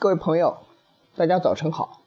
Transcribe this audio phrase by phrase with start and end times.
[0.00, 0.58] 各位朋友，
[1.16, 2.02] 大家早晨好，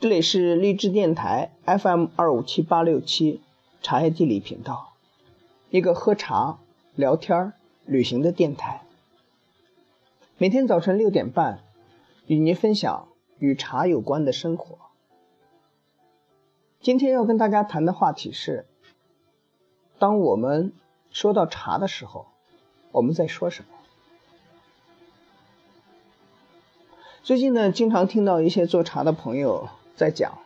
[0.00, 3.42] 这里是励志电台 FM 二五七八六七
[3.82, 4.94] 茶叶地理频道，
[5.68, 6.58] 一个喝茶、
[6.94, 7.52] 聊天、
[7.84, 8.80] 旅行的电台。
[10.38, 11.60] 每天早晨六点半，
[12.26, 14.78] 与您分享与茶有关的生活。
[16.80, 18.64] 今天要跟大家谈的话题是：
[19.98, 20.72] 当我们
[21.10, 22.28] 说到茶的时候，
[22.92, 23.77] 我们在说什么？
[27.28, 30.38] 最近呢，经常听到一些做茶的朋友在讲，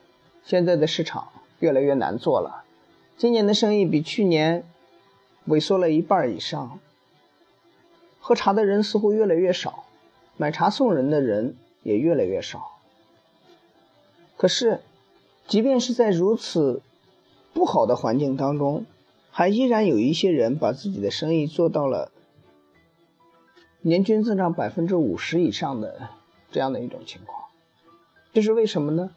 [0.42, 1.28] 现在的市场
[1.60, 2.64] 越来越难做了，
[3.16, 4.64] 今年的生意比去年
[5.46, 6.80] 萎缩了一半以上，
[8.18, 9.84] 喝茶的人似乎越来越少，
[10.37, 11.54] 买茶送人的人
[11.84, 12.80] 也越来越少。
[14.37, 14.80] 可是，
[15.46, 16.82] 即便是在如此
[17.54, 18.87] 不好的环境当中，
[19.30, 22.10] 还依然有一些人把自己的生意做到了
[23.82, 26.09] 年均增长百分之五十以上的。
[26.52, 27.46] 这样的一种情况，
[28.32, 29.10] 这是为什么呢？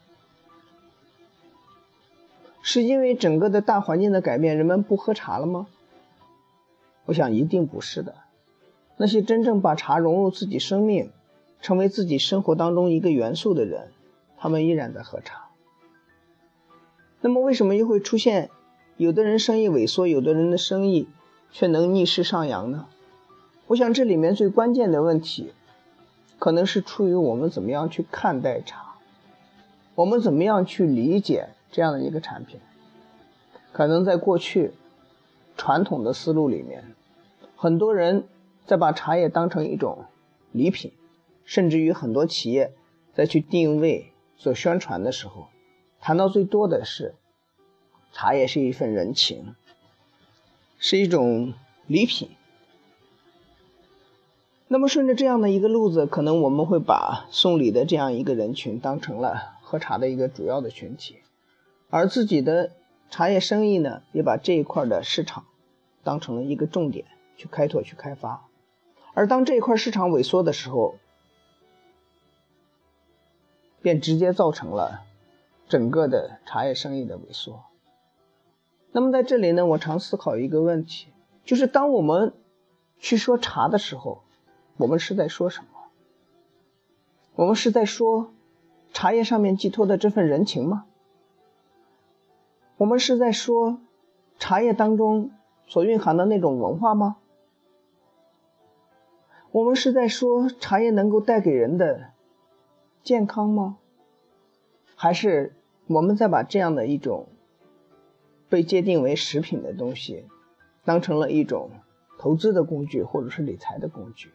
[2.62, 5.68] 是因为整个的大环境的改变，人们不喝茶了吗？
[7.04, 8.14] 我想一定不是的。
[8.96, 11.12] 那些真正把茶融入自己生命，
[11.60, 13.92] 成为自己生活当中一个元素的人，
[14.38, 15.50] 他们依然在喝茶。
[17.20, 18.50] 那么，为什么又会出现
[18.96, 21.06] 有的人生意萎缩，有的人的生意
[21.52, 22.88] 却能逆势上扬呢？
[23.68, 25.52] 我想这里面最关键的问题。
[26.38, 28.96] 可能是出于我们怎么样去看待茶，
[29.94, 32.60] 我们怎么样去理解这样的一个产品。
[33.72, 34.72] 可能在过去
[35.56, 36.94] 传统的思路里面，
[37.56, 38.26] 很多人
[38.64, 40.04] 在把茶叶当成一种
[40.52, 40.92] 礼品，
[41.44, 42.72] 甚至于很多企业
[43.14, 45.48] 在去定位做宣传的时候，
[46.00, 47.14] 谈到最多的是
[48.12, 49.54] 茶叶是一份人情，
[50.78, 51.54] 是一种
[51.86, 52.30] 礼品。
[54.68, 61.18] 那么顺着这样的一个路子，可能我们会把送礼的这样一个人群当成了喝茶的一个主要的群体，
[61.88, 62.72] 而自己的
[63.08, 65.44] 茶叶生意呢，也把这一块的市场
[66.02, 67.06] 当成了一个重点
[67.36, 68.48] 去开拓、去开发。
[69.14, 70.96] 而当这一块市场萎缩的时候，
[73.80, 75.02] 便直接造成了
[75.68, 77.62] 整个的茶叶生意的萎缩。
[78.90, 81.06] 那么在这里呢，我常思考一个问题，
[81.44, 82.34] 就是当我们
[82.98, 84.24] 去说茶的时候，
[84.78, 85.68] 我们是在说什么？
[87.34, 88.32] 我们是在说
[88.92, 90.86] 茶叶上面寄托的这份人情吗？
[92.76, 93.80] 我们是在说
[94.38, 95.30] 茶叶当中
[95.66, 97.16] 所蕴含的那种文化吗？
[99.50, 102.10] 我们是在说茶叶能够带给人的
[103.02, 103.78] 健康吗？
[104.94, 105.54] 还是
[105.86, 107.28] 我们在把这样的一种
[108.50, 110.26] 被界定为食品的东西，
[110.84, 111.70] 当成了一种
[112.18, 114.32] 投资的工具，或者是理财的工具？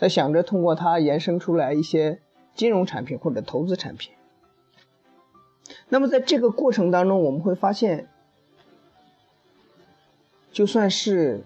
[0.00, 2.22] 在想着通过它延伸出来一些
[2.54, 4.14] 金融产品或者投资产品。
[5.90, 8.08] 那么在这个过程当中，我们会发现，
[10.50, 11.44] 就算是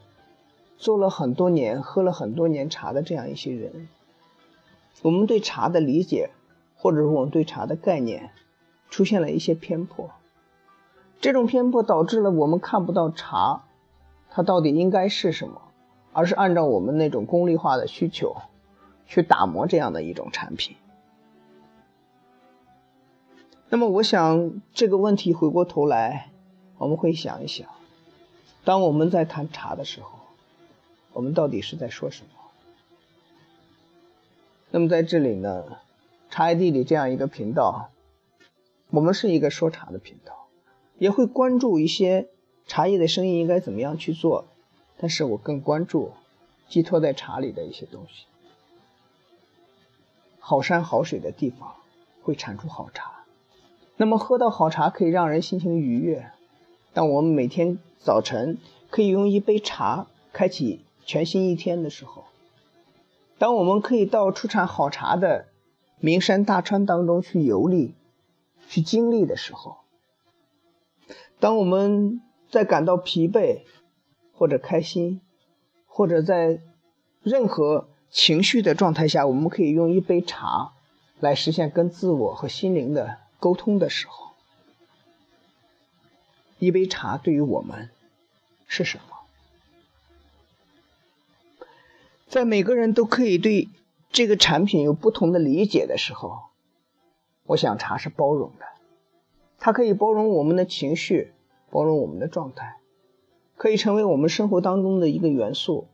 [0.78, 3.88] 做了很多年、喝了很多年茶的这样一些人，
[5.02, 6.30] 我们对茶的理解，
[6.76, 8.30] 或者说我们对茶的概念，
[8.88, 10.12] 出现了一些偏颇。
[11.20, 13.64] 这种偏颇导致了我们看不到茶，
[14.30, 15.60] 它到底应该是什么。
[16.14, 18.36] 而是按照我们那种功利化的需求，
[19.06, 20.76] 去打磨这样的一种产品。
[23.68, 26.30] 那么，我想这个问题回过头来，
[26.78, 27.68] 我们会想一想：
[28.64, 30.08] 当我们在谈茶的时候，
[31.12, 32.28] 我们到底是在说什么？
[34.70, 35.64] 那么在这里呢，
[36.30, 37.90] 茶叶地理这样一个频道，
[38.90, 40.46] 我们是一个说茶的频道，
[40.98, 42.28] 也会关注一些
[42.68, 44.44] 茶叶的生意应该怎么样去做。
[44.96, 46.12] 但是我更关注
[46.68, 48.26] 寄托在茶里的一些东西。
[50.38, 51.74] 好山好水的地方
[52.22, 53.24] 会产出好茶，
[53.96, 56.30] 那么喝到好茶可以让人心情愉悦。
[56.92, 62.24] 当我们每天早晨可以用一杯茶开启全新一天的时候，
[63.38, 65.48] 当我们可以到出产好茶的
[65.98, 67.94] 名山大川当中去游历、
[68.68, 69.78] 去经历的时候，
[71.40, 73.62] 当我们在感到疲惫。
[74.36, 75.20] 或者开心，
[75.86, 76.60] 或者在
[77.22, 80.72] 任何情绪的状态下，我们可以用一杯茶
[81.20, 84.32] 来实现跟自我和心灵的沟通的时候，
[86.58, 87.90] 一杯茶对于我们
[88.66, 89.04] 是什么？
[92.28, 93.68] 在每个人都可以对
[94.10, 96.42] 这个产品有不同的理解的时候，
[97.44, 98.66] 我想茶是包容的，
[99.58, 101.32] 它可以包容我们的情绪，
[101.70, 102.76] 包容我们的状态。
[103.64, 105.86] 可以成为我们生活当中的一个元素，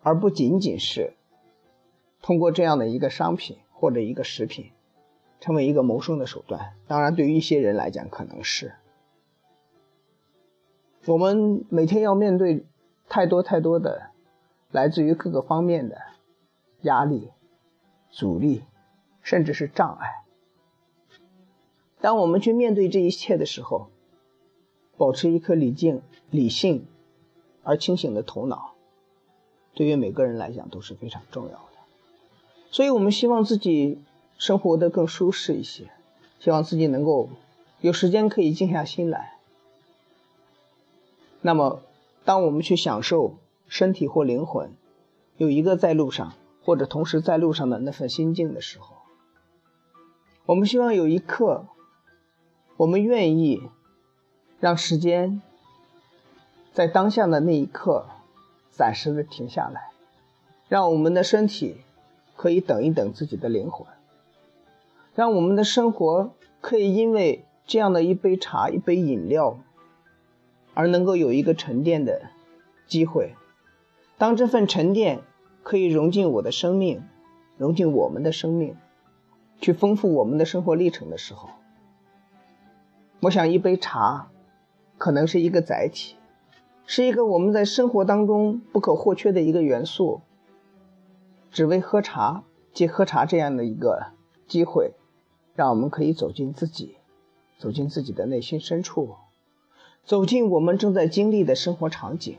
[0.00, 1.12] 而不仅仅是
[2.22, 4.70] 通过这样的一个商品或者一个食品，
[5.40, 6.72] 成为一个谋生的手段。
[6.86, 8.76] 当然，对于一些人来讲，可能是。
[11.04, 12.64] 我们每天要面对
[13.10, 14.04] 太多太多的
[14.70, 15.98] 来自于各个方面的
[16.80, 17.28] 压力、
[18.08, 18.62] 阻力，
[19.20, 20.24] 甚至是障碍。
[22.00, 23.90] 当我们去面对这一切的时候，
[24.98, 26.84] 保持一颗理性、理性
[27.62, 28.74] 而清醒的头脑，
[29.72, 31.62] 对于每个人来讲都是非常重要的。
[32.70, 33.98] 所以，我们希望自己
[34.36, 35.88] 生活的更舒适一些，
[36.40, 37.30] 希望自己能够
[37.80, 39.38] 有时间可以静下心来。
[41.40, 41.80] 那么，
[42.24, 43.36] 当我们去享受
[43.68, 44.72] 身体或灵魂
[45.36, 46.34] 有一个在路上，
[46.64, 48.96] 或者同时在路上的那份心境的时候，
[50.44, 51.66] 我们希望有一刻，
[52.76, 53.62] 我们愿意
[54.60, 55.40] 让时间
[56.72, 58.06] 在当下的那一刻
[58.70, 59.90] 暂时的停下来，
[60.68, 61.76] 让我们的身体
[62.36, 63.86] 可以等一等自己的灵魂，
[65.14, 69.58] 让我们的生活可以因为这样的一杯茶、一杯饮料。
[70.74, 72.30] 而能够有一个沉淀的
[72.86, 73.34] 机会，
[74.16, 75.22] 当这份沉淀
[75.64, 77.02] 可以融进我的生命，
[77.56, 78.76] 融进我们的生命，
[79.60, 81.48] 去丰富我们的生活历程的时候，
[83.22, 84.28] 我想一杯茶
[84.98, 86.16] 可能是一个载体，
[86.84, 90.20] 是一个我们在生活当中不可或缺的一个元素。
[91.50, 94.12] 只为喝茶，借喝茶这样的一个
[94.46, 94.92] 机会，
[95.54, 96.96] 让我们可以走进自己，
[97.58, 99.16] 走进自己的内心深处。
[100.04, 102.36] 走进我们正在经历的生活场景。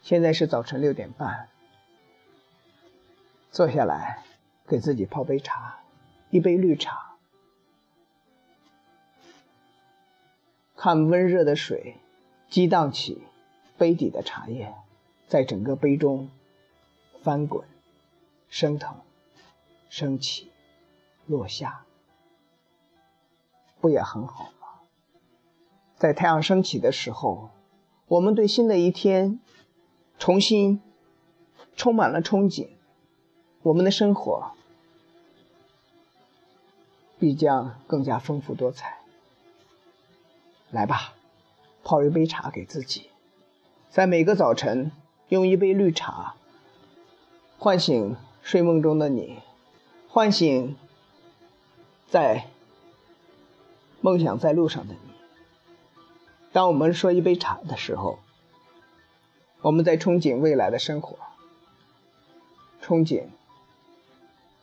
[0.00, 1.48] 现在是早晨六点半，
[3.50, 4.24] 坐下来，
[4.66, 5.80] 给自己泡杯茶，
[6.30, 7.07] 一杯绿茶，
[10.80, 11.96] 看温热的水
[12.48, 13.20] 激荡起
[13.76, 14.76] 杯底的茶叶，
[15.26, 16.30] 在整个杯中
[17.20, 17.66] 翻滚、
[18.48, 18.94] 升腾、
[19.88, 20.52] 升起、
[21.26, 21.84] 落下。
[23.80, 24.68] 不也很好吗？
[25.96, 27.50] 在太阳升起的时候，
[28.06, 29.40] 我们对新的一天
[30.16, 30.80] 重新
[31.74, 32.68] 充满了憧憬，
[33.62, 34.52] 我们的生活
[37.18, 38.98] 必将更加丰富多彩。
[40.70, 41.14] 来吧，
[41.84, 43.10] 泡一杯茶给自己，
[43.90, 44.92] 在每个早晨
[45.28, 46.34] 用一杯绿茶
[47.58, 49.38] 唤醒睡梦中的你，
[50.08, 50.76] 唤醒
[52.08, 52.46] 在。
[54.00, 55.10] 梦想在路上的你。
[56.52, 58.20] 当我们说一杯茶的时候，
[59.60, 61.18] 我们在憧憬未来的生活，
[62.80, 63.24] 憧憬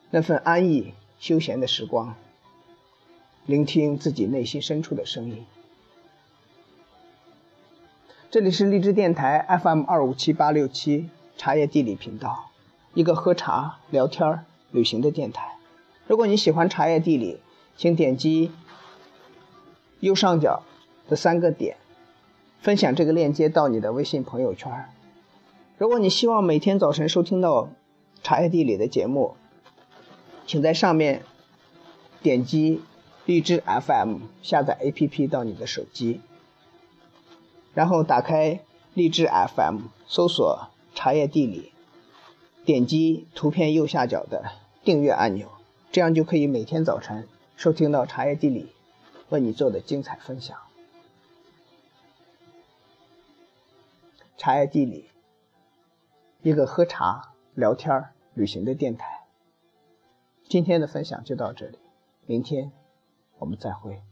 [0.09, 2.15] 那份安逸休闲的时光，
[3.45, 5.45] 聆听自己内心深处的声音。
[8.35, 12.51] 这里是荔枝电台 FM 二五七八六七茶叶地理频道，
[12.93, 15.55] 一个喝茶、聊天、旅行的电台。
[16.05, 17.39] 如果你喜欢茶叶地理，
[17.77, 18.51] 请点击。
[20.01, 20.63] 右上角
[21.07, 21.77] 的三个点，
[22.59, 24.89] 分享这个链接到你的微信朋友圈。
[25.77, 27.69] 如果你希望每天早晨收听到
[28.21, 29.35] 茶叶地理的节目，
[30.45, 31.21] 请在上面
[32.21, 32.81] 点击
[33.25, 36.19] 荔枝 FM 下载 APP 到你的手机，
[37.75, 38.61] 然后打开
[38.95, 41.71] 荔枝 FM，搜索茶叶地理，
[42.65, 44.51] 点击图片右下角的
[44.83, 45.51] 订阅按钮，
[45.91, 48.71] 这样就可以每天早晨收听到茶叶地理。
[49.29, 50.55] 为你做的精彩分享，
[54.37, 55.09] 茶叶地理，
[56.43, 58.05] 一个喝茶、聊天、
[58.35, 59.25] 旅行的电台。
[60.47, 61.79] 今天的分享就到这里，
[62.27, 62.71] 明天
[63.39, 64.03] 我们再会。